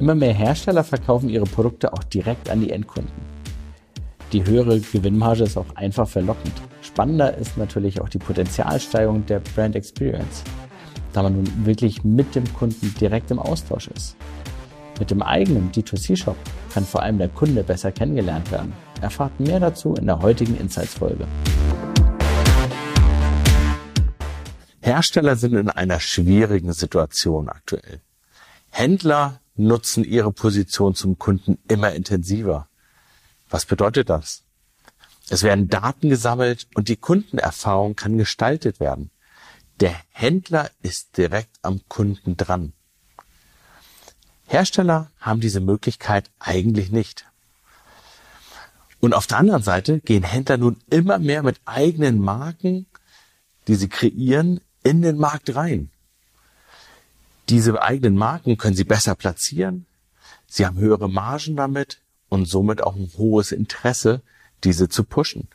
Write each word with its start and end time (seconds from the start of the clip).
Immer 0.00 0.16
mehr 0.16 0.34
Hersteller 0.34 0.82
verkaufen 0.82 1.28
ihre 1.28 1.44
Produkte 1.44 1.92
auch 1.92 2.02
direkt 2.02 2.50
an 2.50 2.60
die 2.60 2.70
Endkunden. 2.70 3.12
Die 4.32 4.44
höhere 4.44 4.80
Gewinnmarge 4.80 5.44
ist 5.44 5.56
auch 5.56 5.76
einfach 5.76 6.08
verlockend. 6.08 6.52
Spannender 6.82 7.36
ist 7.36 7.56
natürlich 7.56 8.00
auch 8.00 8.08
die 8.08 8.18
Potenzialsteigerung 8.18 9.24
der 9.26 9.38
Brand 9.38 9.76
Experience, 9.76 10.42
da 11.12 11.22
man 11.22 11.36
nun 11.36 11.64
wirklich 11.64 12.02
mit 12.02 12.34
dem 12.34 12.52
Kunden 12.54 12.92
direkt 13.00 13.30
im 13.30 13.38
Austausch 13.38 13.86
ist. 13.86 14.16
Mit 14.98 15.12
dem 15.12 15.22
eigenen 15.22 15.70
D2C-Shop 15.70 16.36
kann 16.72 16.84
vor 16.84 17.02
allem 17.02 17.18
der 17.18 17.28
Kunde 17.28 17.62
besser 17.62 17.92
kennengelernt 17.92 18.50
werden. 18.50 18.72
Erfahrt 19.00 19.38
mehr 19.38 19.60
dazu 19.60 19.94
in 19.94 20.06
der 20.06 20.20
heutigen 20.20 20.56
Insights-Folge. 20.56 21.28
Hersteller 24.80 25.36
sind 25.36 25.54
in 25.54 25.70
einer 25.70 26.00
schwierigen 26.00 26.72
Situation 26.72 27.48
aktuell. 27.48 28.00
Händler 28.70 29.40
nutzen 29.56 30.04
ihre 30.04 30.32
Position 30.32 30.94
zum 30.94 31.18
Kunden 31.18 31.58
immer 31.68 31.92
intensiver. 31.92 32.68
Was 33.48 33.66
bedeutet 33.66 34.08
das? 34.08 34.42
Es 35.28 35.42
werden 35.42 35.68
Daten 35.68 36.08
gesammelt 36.08 36.66
und 36.74 36.88
die 36.88 36.96
Kundenerfahrung 36.96 37.96
kann 37.96 38.18
gestaltet 38.18 38.80
werden. 38.80 39.10
Der 39.80 39.94
Händler 40.10 40.70
ist 40.82 41.16
direkt 41.16 41.56
am 41.62 41.80
Kunden 41.88 42.36
dran. 42.36 42.72
Hersteller 44.46 45.10
haben 45.18 45.40
diese 45.40 45.60
Möglichkeit 45.60 46.30
eigentlich 46.38 46.90
nicht. 46.90 47.26
Und 49.00 49.14
auf 49.14 49.26
der 49.26 49.38
anderen 49.38 49.62
Seite 49.62 50.00
gehen 50.00 50.22
Händler 50.22 50.58
nun 50.58 50.80
immer 50.90 51.18
mehr 51.18 51.42
mit 51.42 51.60
eigenen 51.64 52.18
Marken, 52.18 52.86
die 53.66 53.74
sie 53.74 53.88
kreieren, 53.88 54.60
in 54.82 55.02
den 55.02 55.16
Markt 55.16 55.54
rein. 55.54 55.90
Diese 57.48 57.80
eigenen 57.82 58.16
Marken 58.16 58.56
können 58.56 58.76
sie 58.76 58.84
besser 58.84 59.14
platzieren, 59.14 59.86
sie 60.46 60.64
haben 60.64 60.78
höhere 60.78 61.08
Margen 61.08 61.56
damit, 61.56 62.00
und 62.28 62.46
somit 62.46 62.82
auch 62.82 62.96
ein 62.96 63.10
hohes 63.16 63.52
Interesse, 63.52 64.22
diese 64.64 64.88
zu 64.88 65.04
pushen. 65.04 65.48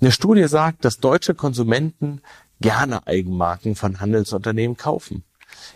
Eine 0.00 0.12
Studie 0.12 0.46
sagt, 0.46 0.84
dass 0.84 0.98
deutsche 0.98 1.34
Konsumenten 1.34 2.20
gerne 2.60 3.06
Eigenmarken 3.06 3.74
von 3.74 4.00
Handelsunternehmen 4.00 4.76
kaufen. 4.76 5.24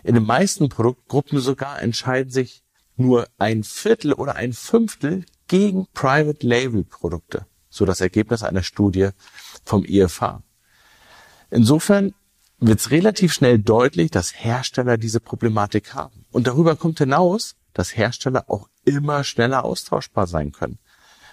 In 0.05 0.15
den 0.15 0.25
meisten 0.25 0.69
Produktgruppen 0.69 1.41
sogar 1.41 1.83
entscheiden 1.83 2.31
sich 2.31 2.63
nur 2.97 3.29
ein 3.39 3.65
Viertel 3.65 4.13
oder 4.13 4.37
ein 4.37 4.53
Fünftel 4.53 5.25
gegen 5.49 5.87
Private 5.93 6.47
Label 6.47 6.85
Produkte. 6.85 7.47
So 7.69 7.85
das 7.85 8.01
Ergebnis 8.01 8.43
einer 8.43 8.63
Studie 8.63 9.11
vom 9.65 9.85
IFA. 9.85 10.43
Insofern 11.51 12.15
wird 12.59 12.81
es 12.81 12.91
relativ 12.91 13.33
schnell 13.33 13.59
deutlich, 13.59 14.11
dass 14.11 14.35
Hersteller 14.35 14.97
diese 14.97 15.21
Problematik 15.21 15.95
haben. 15.95 16.25
Und 16.33 16.47
darüber 16.47 16.77
kommt 16.77 16.99
hinaus, 16.99 17.57
dass 17.75 17.97
Hersteller 17.97 18.45
auch 18.49 18.69
immer 18.85 19.25
schneller 19.25 19.65
austauschbar 19.65 20.27
sein 20.27 20.53
können. 20.53 20.79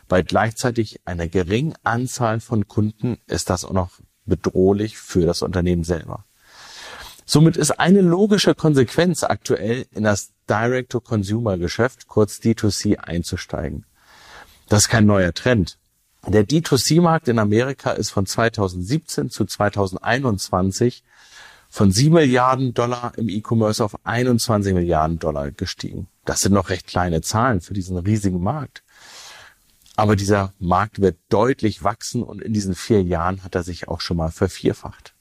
Bei 0.09 0.21
gleichzeitig 0.21 0.99
einer 1.05 1.27
geringen 1.27 1.75
Anzahl 1.83 2.39
von 2.39 2.67
Kunden 2.67 3.17
ist 3.27 3.49
das 3.49 3.63
auch 3.63 3.71
noch 3.71 3.91
bedrohlich 4.25 4.97
für 4.97 5.25
das 5.25 5.41
Unternehmen 5.41 5.83
selber. 5.83 6.25
Somit 7.25 7.55
ist 7.55 7.71
eine 7.71 8.01
logische 8.01 8.53
Konsequenz 8.53 9.23
aktuell 9.23 9.85
in 9.91 10.03
das 10.03 10.33
Direct-to-Consumer-Geschäft, 10.49 12.07
kurz 12.07 12.39
D2C, 12.39 12.97
einzusteigen. 12.97 13.85
Das 14.67 14.83
ist 14.83 14.89
kein 14.89 15.05
neuer 15.05 15.33
Trend. 15.33 15.77
Der 16.25 16.47
D2C-Markt 16.47 17.27
in 17.27 17.37
Amerika 17.37 17.91
ist 17.91 18.11
von 18.11 18.25
2017 18.25 19.29
zu 19.29 19.43
2021 19.43 21.03
von 21.69 21.91
7 21.91 22.13
Milliarden 22.13 22.73
Dollar 22.73 23.13
im 23.17 23.27
E-Commerce 23.27 23.83
auf 23.83 23.97
21 24.05 24.73
Milliarden 24.73 25.19
Dollar 25.19 25.51
gestiegen. 25.51 26.07
Das 26.23 26.39
sind 26.39 26.53
noch 26.53 26.69
recht 26.69 26.87
kleine 26.87 27.21
Zahlen 27.21 27.59
für 27.59 27.73
diesen 27.73 27.97
riesigen 27.97 28.41
Markt. 28.41 28.83
Aber 29.95 30.15
dieser 30.15 30.53
Markt 30.59 31.01
wird 31.01 31.17
deutlich 31.29 31.83
wachsen 31.83 32.23
und 32.23 32.41
in 32.41 32.53
diesen 32.53 32.73
vier 32.73 33.03
Jahren 33.03 33.43
hat 33.43 33.55
er 33.55 33.63
sich 33.63 33.87
auch 33.89 34.01
schon 34.01 34.17
mal 34.17 34.31
vervierfacht. 34.31 35.13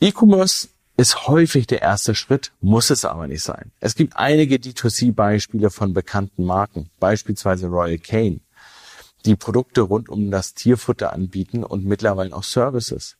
E-Commerce 0.00 0.68
ist 0.96 1.28
häufig 1.28 1.66
der 1.66 1.82
erste 1.82 2.14
Schritt, 2.14 2.52
muss 2.60 2.90
es 2.90 3.04
aber 3.04 3.28
nicht 3.28 3.44
sein. 3.44 3.70
Es 3.80 3.94
gibt 3.94 4.16
einige 4.16 4.56
D2C-Beispiele 4.56 5.70
von 5.70 5.92
bekannten 5.92 6.44
Marken, 6.44 6.90
beispielsweise 6.98 7.68
Royal 7.68 7.98
Cane, 7.98 8.40
die 9.24 9.36
Produkte 9.36 9.82
rund 9.82 10.08
um 10.08 10.30
das 10.30 10.54
Tierfutter 10.54 11.12
anbieten 11.12 11.64
und 11.64 11.84
mittlerweile 11.84 12.34
auch 12.34 12.44
Services. 12.44 13.16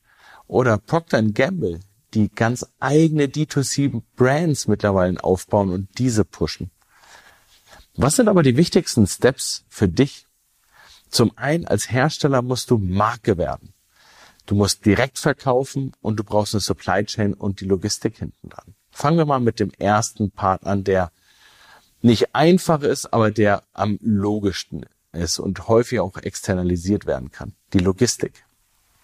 Oder 0.46 0.78
Procter 0.78 1.22
Gamble, 1.22 1.80
die 2.14 2.30
ganz 2.30 2.66
eigene 2.80 3.26
D2C-Brands 3.26 4.68
mittlerweile 4.68 5.22
aufbauen 5.22 5.70
und 5.70 5.98
diese 5.98 6.24
pushen. 6.24 6.70
Was 7.96 8.16
sind 8.16 8.28
aber 8.28 8.42
die 8.42 8.56
wichtigsten 8.56 9.06
Steps 9.06 9.64
für 9.68 9.88
dich? 9.88 10.26
Zum 11.10 11.36
einen 11.36 11.66
als 11.66 11.90
Hersteller 11.90 12.42
musst 12.42 12.70
du 12.70 12.78
Marke 12.78 13.38
werden. 13.38 13.74
Du 14.46 14.54
musst 14.54 14.86
direkt 14.86 15.18
verkaufen 15.18 15.92
und 16.00 16.18
du 16.18 16.24
brauchst 16.24 16.54
eine 16.54 16.60
Supply 16.60 17.04
Chain 17.04 17.34
und 17.34 17.60
die 17.60 17.66
Logistik 17.66 18.18
hinten 18.18 18.48
dran. 18.48 18.74
Fangen 18.90 19.18
wir 19.18 19.26
mal 19.26 19.40
mit 19.40 19.60
dem 19.60 19.70
ersten 19.72 20.30
Part 20.30 20.64
an, 20.64 20.84
der 20.84 21.12
nicht 22.00 22.34
einfach 22.34 22.82
ist, 22.82 23.12
aber 23.12 23.30
der 23.30 23.64
am 23.72 23.98
logischsten 24.00 24.86
ist 25.18 25.38
und 25.38 25.68
häufig 25.68 26.00
auch 26.00 26.16
externalisiert 26.16 27.06
werden 27.06 27.30
kann. 27.30 27.52
Die 27.72 27.78
Logistik. 27.78 28.44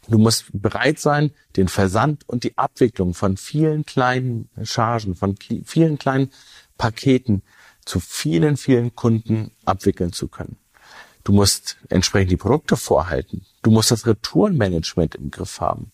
Du 0.08 0.18
musst 0.18 0.46
bereit 0.52 0.98
sein, 0.98 1.30
den 1.56 1.68
Versand 1.68 2.28
und 2.28 2.44
die 2.44 2.56
Abwicklung 2.58 3.14
von 3.14 3.36
vielen 3.36 3.86
kleinen 3.86 4.50
Chargen, 4.62 5.14
von 5.14 5.36
vielen 5.64 5.98
kleinen 5.98 6.30
Paketen 6.76 7.42
zu 7.84 8.00
vielen, 8.00 8.56
vielen 8.56 8.94
Kunden 8.94 9.50
abwickeln 9.64 10.12
zu 10.12 10.28
können. 10.28 10.56
Du 11.22 11.32
musst 11.32 11.78
entsprechend 11.88 12.30
die 12.30 12.36
Produkte 12.36 12.76
vorhalten. 12.76 13.46
Du 13.62 13.70
musst 13.70 13.90
das 13.90 14.06
Retourenmanagement 14.06 15.14
im 15.14 15.30
Griff 15.30 15.60
haben. 15.60 15.90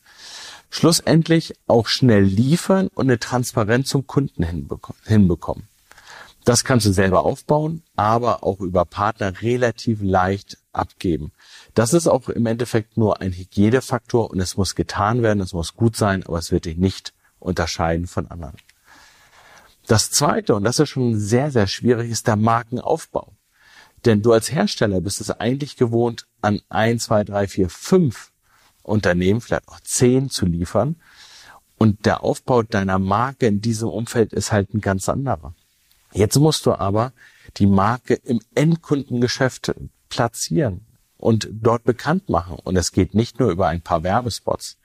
Schlussendlich 0.71 1.55
auch 1.69 1.87
schnell 1.87 2.23
liefern 2.23 2.89
und 2.95 3.07
eine 3.07 3.19
Transparenz 3.19 3.89
zum 3.89 4.07
Kunden 4.09 4.45
hinbekommen. 5.05 5.69
Das 6.45 6.65
kannst 6.65 6.87
du 6.87 6.93
selber 6.93 7.25
aufbauen, 7.25 7.83
aber 7.97 8.43
auch 8.45 8.61
über 8.61 8.85
Partner 8.85 9.43
relativ 9.43 10.01
leicht 10.03 10.57
abgeben. 10.73 11.33
Das 11.75 11.93
ist 11.93 12.07
auch 12.07 12.29
im 12.29 12.47
Endeffekt 12.47 12.97
nur 12.97 13.21
ein 13.21 13.33
Hygienefaktor 13.33 14.31
und 14.31 14.41
es 14.41 14.57
muss 14.57 14.75
getan 14.75 15.23
werden, 15.23 15.41
es 15.41 15.53
muss 15.53 15.75
gut 15.75 15.97
sein, 15.97 16.25
aber 16.25 16.39
es 16.39 16.51
wird 16.51 16.65
dich 16.65 16.79
nicht 16.79 17.13
unterscheiden 17.39 18.07
von 18.07 18.31
anderen. 18.31 18.57
Das 19.87 20.11
zweite, 20.11 20.55
und 20.55 20.65
das 20.65 20.79
ist 20.79 20.89
schon 20.89 21.19
sehr, 21.19 21.51
sehr 21.51 21.67
schwierig, 21.67 22.11
ist 22.11 22.27
der 22.27 22.37
Markenaufbau. 22.37 23.33
Denn 24.05 24.23
du 24.23 24.33
als 24.33 24.51
Hersteller 24.51 25.01
bist 25.01 25.21
es 25.21 25.31
eigentlich 25.31 25.77
gewohnt, 25.77 26.27
an 26.41 26.61
ein, 26.69 26.99
zwei, 26.99 27.25
drei, 27.25 27.49
vier, 27.49 27.69
fünf 27.69 28.33
Unternehmen, 28.83 29.41
vielleicht 29.41 29.69
auch 29.69 29.81
zehn 29.81 30.31
zu 30.31 30.47
liefern. 30.47 30.97
Und 31.77 32.07
der 32.07 32.23
Aufbau 32.23 32.63
deiner 32.63 32.99
Marke 32.99 33.47
in 33.47 33.61
diesem 33.61 33.89
Umfeld 33.89 34.33
ist 34.33 34.53
halt 34.53 34.73
ein 34.75 34.81
ganz 34.81 35.09
anderer. 35.09 35.55
Jetzt 36.13 36.37
musst 36.37 36.67
du 36.67 36.73
aber 36.73 37.13
die 37.57 37.67
Marke 37.67 38.15
im 38.15 38.41
Endkundengeschäft 38.55 39.73
platzieren 40.09 40.87
und 41.17 41.49
dort 41.53 41.85
bekannt 41.85 42.29
machen. 42.29 42.57
Und 42.63 42.77
es 42.77 42.93
geht 42.93 43.15
nicht 43.15 43.39
nur 43.39 43.51
über 43.51 43.69
ein 43.69 43.83
paar 43.83 44.03
Werbespots. 44.03 44.77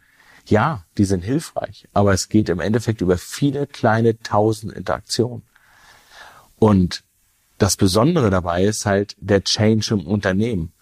Ja, 0.48 0.86
die 0.98 1.06
sind 1.06 1.24
hilfreich, 1.24 1.88
aber 1.94 2.14
es 2.14 2.30
geht 2.30 2.50
im 2.50 2.60
Endeffekt 2.60 3.02
über 3.02 3.18
viele 3.18 3.66
kleine 3.66 4.20
tausend 4.20 4.74
Interaktionen. 4.74 5.44
Und 6.58 7.04
das 7.58 7.78
Besondere 7.78 8.30
dabei 8.30 8.66
ist 8.66 8.86
halt 8.86 9.16
der 9.20 9.44
Change 9.44 9.96
im 9.96 10.06
Unternehmen. 10.06 10.74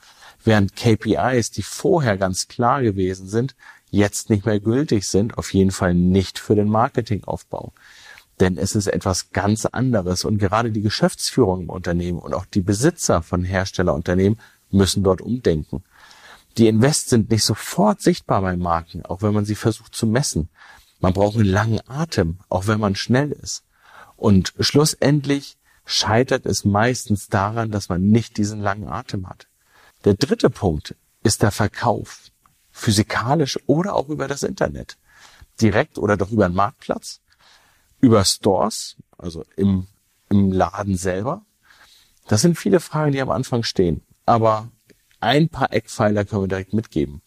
Während 0.43 0.75
KPIs, 0.75 1.51
die 1.51 1.63
vorher 1.63 2.17
ganz 2.17 2.47
klar 2.49 2.81
gewesen 2.81 3.27
sind, 3.27 3.55
jetzt 3.89 4.29
nicht 4.29 4.45
mehr 4.45 4.59
gültig 4.59 5.07
sind, 5.07 5.37
auf 5.37 5.53
jeden 5.53 5.71
Fall 5.71 5.93
nicht 5.93 6.39
für 6.39 6.55
den 6.55 6.67
Marketingaufbau. 6.67 7.71
Denn 8.43 8.57
es 8.57 8.75
ist 8.75 8.87
etwas 8.87 9.29
ganz 9.29 9.65
anderes 9.65 10.25
und 10.25 10.37
gerade 10.37 10.69
die 10.72 10.81
Geschäftsführung 10.81 11.61
im 11.61 11.69
Unternehmen 11.69 12.19
und 12.19 12.34
auch 12.34 12.45
die 12.45 12.59
Besitzer 12.59 13.22
von 13.22 13.45
Herstellerunternehmen 13.45 14.37
müssen 14.69 15.01
dort 15.01 15.22
umdenken. 15.22 15.81
Die 16.57 16.67
Invests 16.67 17.11
sind 17.11 17.31
nicht 17.31 17.45
sofort 17.45 18.01
sichtbar 18.01 18.41
bei 18.41 18.57
Marken, 18.57 19.05
auch 19.05 19.22
wenn 19.22 19.34
man 19.34 19.45
sie 19.45 19.55
versucht 19.55 19.95
zu 19.95 20.05
messen. 20.05 20.49
Man 20.99 21.13
braucht 21.13 21.37
einen 21.37 21.45
langen 21.45 21.79
Atem, 21.87 22.40
auch 22.49 22.67
wenn 22.67 22.81
man 22.81 22.97
schnell 22.97 23.31
ist. 23.31 23.63
Und 24.17 24.53
schlussendlich 24.59 25.55
scheitert 25.85 26.46
es 26.46 26.66
meistens 26.66 27.29
daran, 27.29 27.72
dass 27.72 27.87
man 27.87 28.09
nicht 28.09 28.35
diesen 28.35 28.59
langen 28.59 28.89
Atem 28.89 29.29
hat. 29.29 29.47
Der 30.03 30.16
dritte 30.16 30.49
Punkt 30.49 30.96
ist 31.23 31.43
der 31.43 31.51
Verkauf. 31.51 32.23
Physikalisch 32.72 33.57
oder 33.67 33.96
auch 33.96 34.09
über 34.09 34.28
das 34.28 34.43
Internet. 34.43 34.97
Direkt 35.61 35.97
oder 35.97 36.17
doch 36.17 36.29
über 36.29 36.43
einen 36.43 36.55
Marktplatz. 36.55 37.22
Über 38.03 38.26
Stores, 38.26 38.97
also 39.17 39.46
im, 39.55 39.88
im 40.28 40.52
Laden 40.52 40.97
selber. 40.97 41.46
Das 42.28 42.41
sind 42.41 42.58
viele 42.58 42.82
Fragen, 42.82 43.14
die 43.14 43.22
am 43.22 43.29
Anfang 43.29 43.64
stehen. 43.64 44.02
Aber 44.26 44.67
ein 45.22 45.47
paar 45.47 45.72
Eckpfeiler 45.72 46.26
können 46.26 46.44
wir 46.44 46.47
direkt 46.50 46.73
mitgeben. 46.73 47.22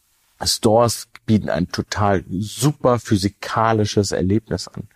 Stores 0.45 1.09
bieten 1.25 1.49
ein 1.49 1.69
total 1.69 2.25
super 2.29 2.99
physikalisches 2.99 4.13
Erlebnis 4.13 4.69
an. 4.69 4.89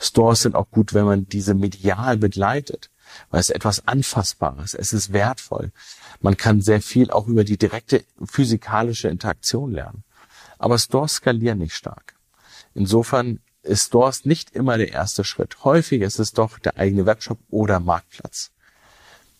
Stores 0.00 0.42
sind 0.42 0.54
auch 0.54 0.70
gut, 0.70 0.94
wenn 0.94 1.04
man 1.04 1.26
diese 1.26 1.54
medial 1.54 2.16
begleitet, 2.16 2.90
weil 3.32 3.40
es 3.40 3.50
etwas 3.50 3.88
Anfassbares, 3.88 4.74
es 4.74 4.92
ist 4.92 5.12
wertvoll. 5.12 5.72
Man 6.20 6.36
kann 6.36 6.60
sehr 6.60 6.80
viel 6.80 7.10
auch 7.10 7.26
über 7.26 7.42
die 7.42 7.58
direkte 7.58 8.04
physikalische 8.24 9.08
Interaktion 9.08 9.72
lernen. 9.72 10.04
Aber 10.58 10.78
Stores 10.78 11.14
skalieren 11.14 11.58
nicht 11.58 11.74
stark. 11.74 12.14
Insofern 12.72 13.40
ist 13.64 13.86
Stores 13.86 14.24
nicht 14.24 14.54
immer 14.54 14.78
der 14.78 14.92
erste 14.92 15.24
Schritt. 15.24 15.64
Häufig 15.64 16.02
ist 16.02 16.18
es 16.18 16.32
doch 16.32 16.58
der 16.58 16.78
eigene 16.78 17.06
Webshop 17.06 17.38
oder 17.50 17.80
Marktplatz. 17.80 18.50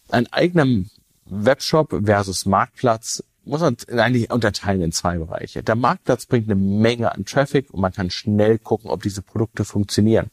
Ein 0.09 0.33
eigener 0.33 0.85
Webshop 1.27 1.95
versus 2.05 2.47
Marktplatz 2.47 3.23
muss 3.45 3.61
man 3.61 3.77
eigentlich 3.89 4.31
unterteilen 4.31 4.83
in 4.83 4.93
zwei 4.93 5.19
Bereiche. 5.19 5.63
Der 5.63 5.75
Marktplatz 5.75 6.27
bringt 6.27 6.51
eine 6.51 6.55
Menge 6.55 7.13
an 7.13 7.25
Traffic 7.25 7.73
und 7.73 7.81
man 7.81 7.93
kann 7.93 8.11
schnell 8.11 8.59
gucken, 8.59 8.91
ob 8.91 9.03
diese 9.03 9.23
Produkte 9.23 9.65
funktionieren. 9.65 10.31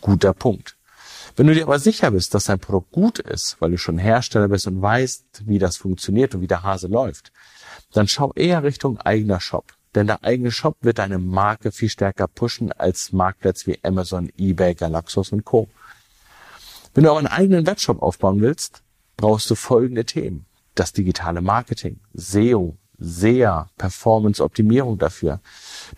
Guter 0.00 0.32
Punkt. 0.32 0.76
Wenn 1.36 1.46
du 1.46 1.54
dir 1.54 1.64
aber 1.64 1.78
sicher 1.78 2.10
bist, 2.10 2.34
dass 2.34 2.44
dein 2.44 2.58
Produkt 2.58 2.92
gut 2.92 3.18
ist, 3.18 3.60
weil 3.60 3.70
du 3.70 3.78
schon 3.78 3.98
Hersteller 3.98 4.48
bist 4.48 4.66
und 4.66 4.80
weißt, 4.80 5.42
wie 5.46 5.58
das 5.58 5.76
funktioniert 5.76 6.34
und 6.34 6.40
wie 6.40 6.46
der 6.46 6.62
Hase 6.62 6.88
läuft, 6.88 7.32
dann 7.92 8.08
schau 8.08 8.32
eher 8.34 8.62
Richtung 8.62 8.98
eigener 8.98 9.40
Shop. 9.40 9.72
Denn 9.94 10.06
der 10.06 10.22
eigene 10.24 10.50
Shop 10.50 10.76
wird 10.80 10.98
deine 10.98 11.18
Marke 11.18 11.72
viel 11.72 11.88
stärker 11.88 12.28
pushen 12.28 12.72
als 12.72 13.12
Marktplätze 13.12 13.66
wie 13.66 13.78
Amazon, 13.82 14.30
eBay, 14.36 14.74
Galaxos 14.74 15.32
und 15.32 15.44
Co. 15.44 15.68
Wenn 16.94 17.04
du 17.04 17.10
aber 17.10 17.18
einen 17.18 17.28
eigenen 17.28 17.66
Webshop 17.66 18.02
aufbauen 18.02 18.40
willst, 18.40 18.82
brauchst 19.16 19.50
du 19.50 19.54
folgende 19.54 20.04
Themen 20.04 20.46
das 20.74 20.92
digitale 20.92 21.40
Marketing, 21.40 22.00
SEO, 22.12 22.76
SEA, 22.98 23.68
Performance-Optimierung 23.78 24.98
dafür. 24.98 25.40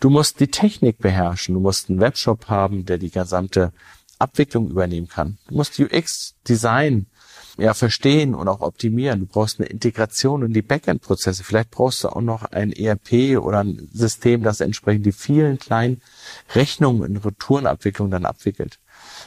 Du 0.00 0.10
musst 0.10 0.40
die 0.40 0.48
Technik 0.48 0.98
beherrschen. 0.98 1.54
Du 1.54 1.60
musst 1.60 1.88
einen 1.88 2.00
Webshop 2.00 2.48
haben, 2.48 2.84
der 2.84 2.98
die 2.98 3.10
gesamte 3.10 3.72
Abwicklung 4.18 4.68
übernehmen 4.68 5.08
kann. 5.08 5.38
Du 5.48 5.54
musst 5.54 5.78
UX, 5.80 6.34
Design, 6.46 7.06
ja, 7.60 7.74
verstehen 7.74 8.34
und 8.34 8.48
auch 8.48 8.60
optimieren. 8.60 9.20
Du 9.20 9.26
brauchst 9.26 9.60
eine 9.60 9.68
Integration 9.68 10.42
in 10.42 10.52
die 10.52 10.62
Backend-Prozesse. 10.62 11.44
Vielleicht 11.44 11.70
brauchst 11.70 12.04
du 12.04 12.08
auch 12.08 12.22
noch 12.22 12.44
ein 12.44 12.72
ERP 12.72 13.38
oder 13.38 13.60
ein 13.60 13.88
System, 13.92 14.42
das 14.42 14.60
entsprechend 14.60 15.04
die 15.04 15.12
vielen 15.12 15.58
kleinen 15.58 16.00
Rechnungen 16.54 17.04
in 17.04 17.16
Retourenabwicklung 17.18 18.10
dann 18.10 18.24
abwickelt. 18.24 18.78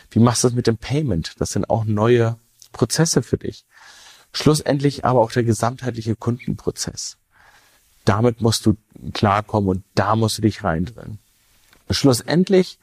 Wie 0.10 0.20
machst 0.20 0.44
du 0.44 0.48
das 0.48 0.56
mit 0.56 0.68
dem 0.68 0.78
Payment? 0.78 1.36
Das 1.40 1.52
sind 1.52 1.70
auch 1.70 1.86
neue 1.86 2.38
Prozesse 2.72 3.22
für 3.22 3.38
dich. 3.38 3.66
Schlussendlich 4.34 5.06
aber 5.06 5.22
auch 5.22 5.32
der 5.32 5.44
gesamtheitliche 5.44 6.16
Kundenprozess. 6.16 7.18
Damit 8.04 8.42
musst 8.42 8.66
du 8.66 8.76
klarkommen 9.14 9.70
und 9.70 9.84
da 9.94 10.16
musst 10.16 10.40
du 10.40 10.42
dich 10.42 10.64
reindrehen. 10.64 11.20
Schlussendlich 11.90 12.80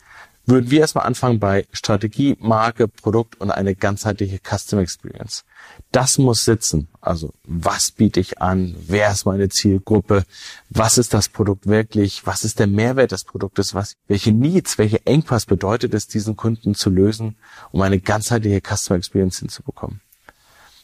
würden 0.50 0.70
wir 0.70 0.80
erstmal 0.80 1.06
anfangen 1.06 1.38
bei 1.38 1.66
Strategie, 1.72 2.36
Marke, 2.40 2.88
Produkt 2.88 3.40
und 3.40 3.50
eine 3.50 3.74
ganzheitliche 3.74 4.38
Custom 4.38 4.80
Experience. 4.80 5.44
Das 5.92 6.18
muss 6.18 6.44
sitzen. 6.44 6.88
Also, 7.00 7.32
was 7.44 7.92
biete 7.92 8.20
ich 8.20 8.42
an? 8.42 8.76
Wer 8.86 9.10
ist 9.12 9.24
meine 9.24 9.48
Zielgruppe? 9.48 10.24
Was 10.68 10.98
ist 10.98 11.14
das 11.14 11.28
Produkt 11.28 11.66
wirklich? 11.66 12.26
Was 12.26 12.44
ist 12.44 12.58
der 12.58 12.66
Mehrwert 12.66 13.12
des 13.12 13.24
Produktes? 13.24 13.74
Was, 13.74 13.94
welche 14.08 14.32
Needs, 14.32 14.76
welche 14.76 15.06
Engpass 15.06 15.46
bedeutet 15.46 15.94
es, 15.94 16.08
diesen 16.08 16.36
Kunden 16.36 16.74
zu 16.74 16.90
lösen, 16.90 17.36
um 17.70 17.80
eine 17.80 18.00
ganzheitliche 18.00 18.60
Custom 18.60 18.96
Experience 18.96 19.38
hinzubekommen? 19.38 20.00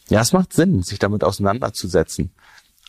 Ja, 0.09 0.21
es 0.21 0.31
macht 0.33 0.53
Sinn, 0.53 0.81
sich 0.83 0.99
damit 0.99 1.23
auseinanderzusetzen. 1.23 2.31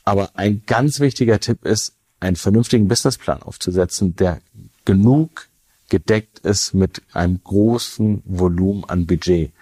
Aber 0.05 0.31
ein 0.35 0.63
ganz 0.65 1.01
wichtiger 1.01 1.41
Tipp 1.41 1.65
ist, 1.65 1.95
einen 2.21 2.37
vernünftigen 2.37 2.89
Businessplan 2.89 3.43
aufzusetzen, 3.43 4.17
der 4.17 4.41
genug 4.85 5.49
gedeckt 5.89 6.41
ist 6.41 6.75
mit 6.75 7.03
einem 7.13 7.41
großen 7.43 8.23
Volumen 8.25 8.85
an 8.85 9.07
Budget. 9.07 9.53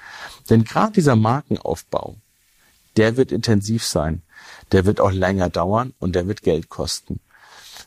Denn 0.50 0.64
gerade 0.64 0.93
dieser 0.93 1.17
Markenaufbau, 1.17 2.17
der 2.96 3.17
wird 3.17 3.32
intensiv 3.32 3.84
sein, 3.84 4.23
der 4.73 4.84
wird 4.84 5.00
auch 5.00 5.12
länger 5.12 5.50
dauern 5.50 5.94
und 5.99 6.14
der 6.14 6.26
wird 6.26 6.43
Geld 6.43 6.69
kosten. 6.69 7.20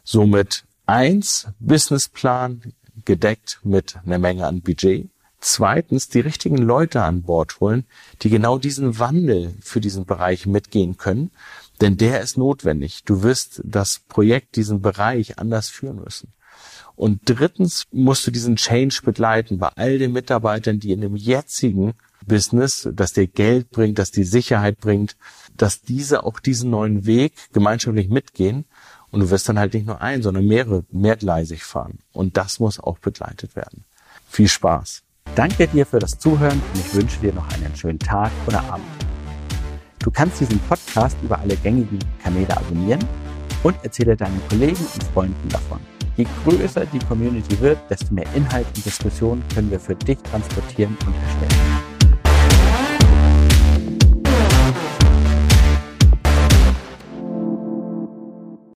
Somit 0.04 0.64
eins, 0.86 1.48
Businessplan 1.60 2.74
gedeckt 3.06 3.60
mit 3.64 3.98
einer 4.06 4.20
Menge 4.20 4.46
an 4.46 4.62
Budget. 4.62 5.10
Zweitens 5.42 6.10
die 6.10 6.20
richtigen 6.20 6.58
Leute 6.58 7.02
an 7.02 7.22
Bord 7.22 7.60
holen, 7.62 7.86
die 8.22 8.30
genau 8.30 8.58
diesen 8.58 9.00
Wandel 9.00 9.56
für 9.62 9.80
diesen 9.80 10.06
Bereich 10.06 10.46
mitgehen 10.46 10.98
können, 10.98 11.32
denn 11.80 11.96
der 11.96 12.20
ist 12.20 12.38
notwendig. 12.38 13.04
Du 13.06 13.24
wirst 13.24 13.62
das 13.64 14.00
Projekt, 14.10 14.58
diesen 14.58 14.82
Bereich 14.82 15.40
anders 15.40 15.70
führen 15.70 16.04
müssen. 16.04 16.34
Und 16.96 17.22
drittens 17.26 17.86
musst 17.92 18.28
du 18.28 18.32
diesen 18.32 18.58
Change 18.58 19.02
begleiten 19.04 19.58
bei 19.58 19.70
all 19.76 19.98
den 20.00 20.12
Mitarbeitern, 20.12 20.80
die 20.80 20.92
in 20.92 21.02
dem 21.02 21.16
jetzigen 21.16 21.94
Business, 22.26 22.90
das 22.94 23.14
dir 23.14 23.28
Geld 23.28 23.70
bringt, 23.72 24.00
das 24.00 24.12
dir 24.12 24.26
Sicherheit 24.26 24.80
bringt, 24.80 25.16
dass 25.56 25.82
diese 25.82 26.24
auch 26.24 26.40
diesen 26.40 26.72
neuen 26.72 27.06
Weg 27.06 27.34
gemeinschaftlich 27.54 28.10
mitgehen. 28.10 28.66
Und 29.12 29.22
du 29.22 29.30
wirst 29.30 29.50
dann 29.50 29.58
halt 29.58 29.74
nicht 29.74 29.88
nur 29.88 30.02
ein, 30.02 30.22
sondern 30.22 30.46
mehrere, 30.46 30.84
mehrgleisig 30.92 31.64
fahren. 31.64 32.00
Und 32.12 32.38
das 32.38 32.60
muss 32.60 32.80
auch 32.80 33.00
begleitet 33.00 33.56
werden. 33.56 33.86
Viel 34.28 34.48
Spaß! 34.48 35.04
Danke 35.36 35.68
dir 35.68 35.86
für 35.86 36.00
das 36.00 36.20
Zuhören 36.20 36.62
und 36.74 36.80
ich 36.80 36.94
wünsche 36.94 37.20
dir 37.20 37.34
noch 37.34 37.48
einen 37.54 37.76
schönen 37.76 38.00
Tag 38.00 38.32
oder 38.46 38.64
Abend. 38.66 38.86
Du 40.00 40.12
kannst 40.12 40.40
diesen 40.40 40.60
Podcast 40.60 41.18
über 41.24 41.40
alle 41.40 41.56
gängigen 41.56 42.00
Kanäle 42.22 42.56
abonnieren 42.56 43.06
und 43.64 43.76
erzähle 43.84 44.16
deinen 44.16 44.42
Kollegen 44.50 44.86
und 44.94 45.04
Freunden 45.14 45.50
davon. 45.50 45.80
Je 46.20 46.28
größer 46.44 46.86
die 46.88 47.00
Community 47.00 47.58
wird, 47.62 47.78
desto 47.90 48.14
mehr 48.14 48.26
Inhalt 48.36 48.68
und 48.76 48.86
Diskussion 48.86 49.42
können 49.56 49.72
wir 49.72 49.80
für 49.80 49.96
dich 49.96 50.18
transportieren 50.18 50.98
und 51.06 51.16
erstellen. 51.16 51.69